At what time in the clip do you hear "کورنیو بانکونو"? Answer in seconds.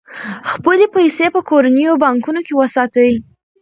1.49-2.39